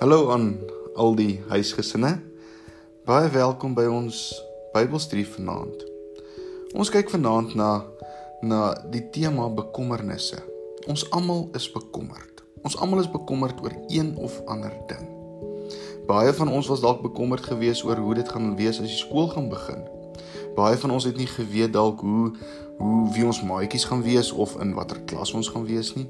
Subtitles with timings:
[0.00, 0.56] Hallo aan
[0.96, 2.14] al die huisgesinne.
[3.04, 4.30] Baie welkom by ons
[4.72, 5.82] Bybelstudie vanaand.
[6.72, 7.66] Ons kyk vanaand na
[8.40, 8.60] na
[8.94, 10.40] die tema bekommernisse.
[10.88, 12.40] Ons almal is bekommerd.
[12.64, 15.04] Ons almal is bekommerd oor een of ander ding.
[16.08, 19.28] Baie van ons was dalk bekommerd geweest oor hoe dit gaan wees as die skool
[19.36, 19.84] gaan begin.
[20.56, 22.32] Baie van ons het nie geweet dalk hoe
[22.80, 26.06] hoe wie ons maatjies gaan wees of in watter klas ons gaan wees nie.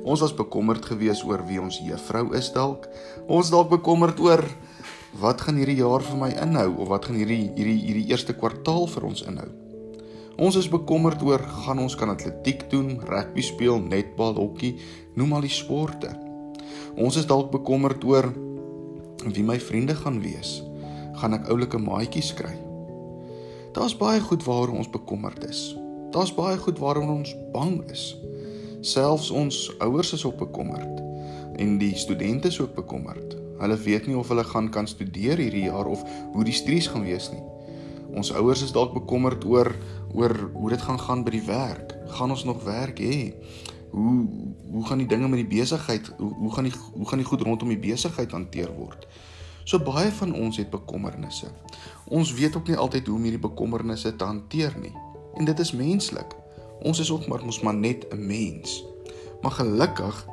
[0.00, 2.86] Ons was bekommerd geweest oor wie ons juffrou is dalk.
[3.28, 4.40] Ons dalk bekommerd oor
[5.20, 8.88] wat gaan hierdie jaar vir my inhou of wat gaan hierdie hierdie hierdie eerste kwartaal
[8.94, 9.48] vir ons inhou.
[10.36, 14.74] Ons is bekommerd oor gaan ons kan atletiek doen, rugby speel, netbal, hokkie,
[15.16, 16.12] noem al die sporte.
[16.96, 18.32] Ons is dalk bekommerd oor
[19.24, 20.60] wie my vriende gaan wees.
[21.16, 22.65] Gaan ek oulike maatjies kry?
[23.76, 25.76] Daar's baie goed waaroor ons bekommerd is.
[26.10, 28.16] Daar's baie goed waaroor ons bang is.
[28.80, 31.02] Selfs ons ouers is ook bekommerd
[31.60, 33.36] en die studente is ook bekommerd.
[33.58, 37.04] Hulle weet nie of hulle gaan kan studeer hierdie jaar of hoe die studies gaan
[37.04, 37.42] wees nie.
[38.16, 39.74] Ons ouers is dalk bekommerd oor
[40.14, 41.92] oor hoe dit gaan gaan by die werk.
[42.16, 43.34] Gaan ons nog werk hê?
[43.92, 44.24] Hoe
[44.72, 47.44] hoe gaan die dinge met die besigheid hoe hoe gaan die hoe gaan die goed
[47.44, 49.04] rondom die besigheid hanteer word?
[49.66, 51.48] So baie van ons het bekommernisse.
[52.14, 54.92] Ons weet ook nie altyd hoe om hierdie bekommernisse te hanteer nie.
[55.34, 56.36] En dit is menslik.
[56.86, 58.84] Ons is ook maar mos maar net 'n mens.
[59.42, 60.26] Maar gelukkig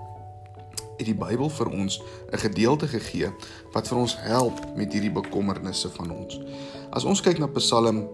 [0.97, 3.33] het die Bybel vir ons 'n gedeelte gegee
[3.73, 6.39] wat vir ons help met hierdie bekommernisse van ons.
[6.91, 8.07] As ons kyk na Psalm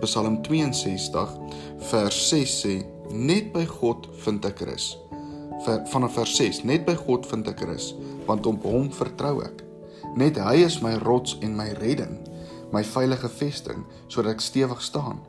[0.00, 1.38] Psalm 62
[1.78, 4.98] vers 6 sê net by God vind ek rus.
[5.64, 7.94] Vanaf vers 6 net by God vind ek rus
[8.26, 9.69] want op hom vertrou ek.
[10.18, 12.18] Net hy is my rots en my redding,
[12.74, 15.20] my veilige vesting sodat ek stewig staan.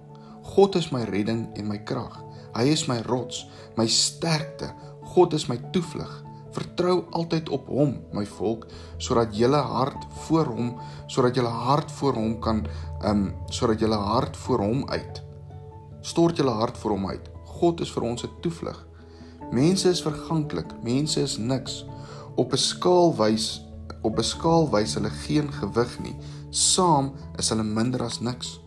[0.55, 2.17] God is my redding en my krag.
[2.55, 3.45] Hy is my rots,
[3.77, 4.71] my sterkte.
[5.13, 6.11] God is my toevlug.
[6.51, 8.65] Vertrou altyd op hom, my volk,
[8.99, 10.73] sodat julle hart voor hom,
[11.07, 12.65] sodat julle hart voor hom kan
[13.01, 15.21] ehm um, sodat julle hart voor hom uit.
[16.01, 17.29] Stort julle hart voor hom uit.
[17.45, 18.87] God is vir ons 'n toevlug.
[19.51, 21.85] Mense is verganklik, mense is niks.
[22.35, 23.61] Op 'n skaal wys
[24.01, 26.15] op 'n skaal wys hulle geen gewig nie.
[26.49, 28.59] Saam is hulle minder as niks.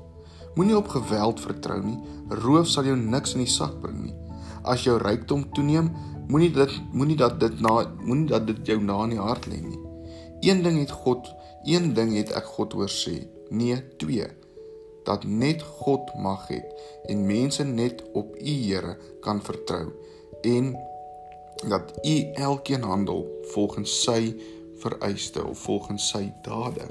[0.55, 1.99] Moenie op geweld vertrou nie.
[2.29, 4.15] Roof sal jou niks in die sak bring nie.
[4.63, 5.91] As jou rykdom toeneem,
[6.29, 9.61] moenie dit moenie dat dit na moenie dat dit jou na in die hart lê
[9.61, 9.81] nie.
[10.41, 11.29] Een ding het God,
[11.65, 13.27] een ding het ek God hoor sê.
[13.51, 14.27] Nee, twee.
[15.05, 16.65] Dat net God mag het
[17.09, 19.93] en mense net op U Here kan vertrou
[20.43, 20.77] en
[21.69, 24.35] dat U elkeen handel volgens sy
[24.85, 26.87] vereiste of volgens sy dade.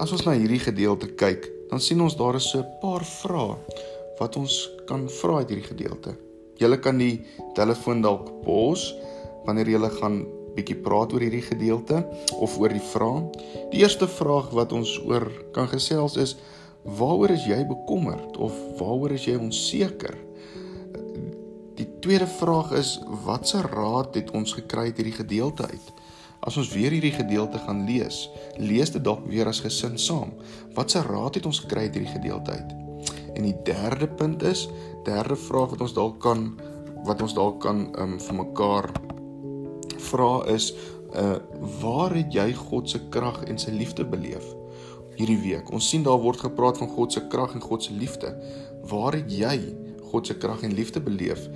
[0.00, 3.56] As ons na hierdie gedeelte kyk, dan sien ons daar is so 'n paar vrae
[4.20, 4.54] wat ons
[4.86, 6.16] kan vra uit hierdie gedeelte.
[6.60, 8.94] Julle kan die telefoon dalk pos
[9.46, 10.26] wanneer jy gaan
[10.56, 12.02] bietjie praat oor hierdie gedeelte
[12.36, 13.30] of oor die vraag.
[13.72, 16.36] Die eerste vraag wat ons oor kan gesels is:
[16.84, 20.16] Waaroor is jy bekommerd of waaroor is jy onseker?
[21.80, 25.92] Die tweede vraag is: Watse raad het ons gekry uit hierdie gedeelte uit?
[26.40, 28.24] As ons weer hierdie gedeelte gaan lees,
[28.56, 30.32] lees dit dalk weer as gesin saam.
[30.76, 32.72] Watse raad het ons gekry uit hierdie gedeelte uit?
[33.36, 34.66] En die derde punt is,
[35.04, 36.52] derde vraag wat ons dalk kan
[37.04, 38.90] wat ons dalk kan um, vir mekaar
[40.10, 40.72] vra is,
[41.16, 41.38] uh
[41.80, 44.44] waar het jy God se krag en sy liefde beleef
[45.16, 45.72] hierdie week?
[45.74, 48.30] Ons sien daar word gepraat van God se krag en God se liefde.
[48.92, 49.56] Waar het jy
[50.12, 51.48] God se krag en liefde beleef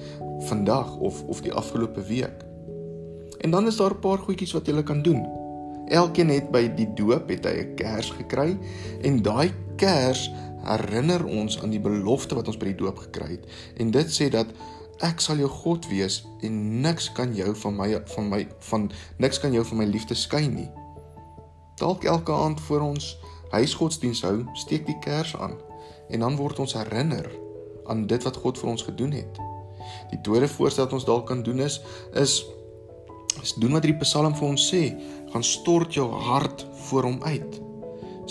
[0.49, 2.54] vandag of of die afgelope week?
[3.45, 5.29] En dan is daar 'n paar goedjies wat jy kan doen.
[5.87, 8.59] Elkeen het by die doop het hy 'n kers gekry
[9.03, 10.31] en daai kers
[10.65, 13.45] herinner ons aan die belofte wat ons by die doop gekry het.
[13.77, 14.47] En dit sê dat
[14.99, 19.41] ek sal jou God wees en niks kan jou van my van my van niks
[19.41, 20.71] kan jou van my liefde skei nie.
[21.77, 23.19] Dalk elke aand voor ons
[23.51, 25.59] huisgodsdiens hou, steek die kers aan
[26.09, 27.31] en dan word ons herinner
[27.85, 29.39] aan dit wat God vir ons gedoen het.
[30.11, 31.81] Die tweede voorstel wat ons dalk kan doen is
[32.13, 32.47] is
[33.45, 34.87] As doen wat die Psalm vir ons sê,
[35.29, 37.59] gaan stort jou hart voor hom uit.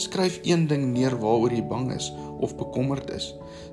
[0.02, 2.08] Skryf een ding neer waaroor jy bang is
[2.42, 3.28] of bekommerd is.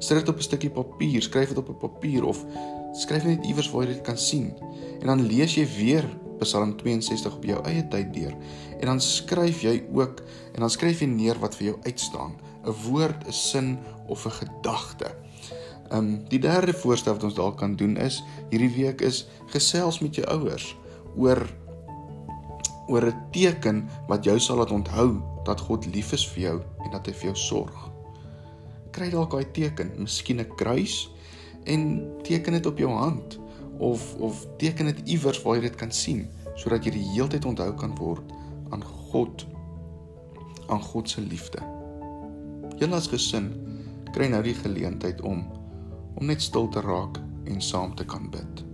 [0.05, 2.45] Sit dit op 'n stukkie papier, skryf dit op 'n papier of
[2.93, 4.53] skryf net iewers waar jy dit kan sien.
[5.01, 6.05] En dan lees jy weer
[6.41, 8.37] Psalm 62 op jou eie tyd deur.
[8.81, 10.21] En dan skryf jy ook
[10.55, 13.79] en dan skryf jy neer wat vir jou uitstaan, 'n woord, 'n sin
[14.09, 15.17] of 'n gedagte.
[15.89, 20.01] Ehm um, die derde voorstel wat ons dalk kan doen is hierdie week is gesels
[20.01, 20.77] met jou ouers
[21.17, 21.47] oor
[22.91, 26.91] oor 'n teken wat jou sal laat onthou dat God lief is vir jou en
[26.91, 27.91] dat hy vir jou sorg.
[28.91, 31.11] Kry dalk daai teken, miskien 'n kruis
[31.65, 33.39] en teken dit op jou hand
[33.79, 37.73] of of teken dit iewers waar jy dit kan sien sodat jy die heeltyd onthou
[37.75, 38.33] kan word
[38.71, 39.47] aan God
[40.69, 41.59] aan God se liefde.
[42.79, 43.51] Julle as gesin
[44.13, 45.47] kry nou die geleentheid om
[46.15, 48.69] om net stil te raak en saam te kan bid.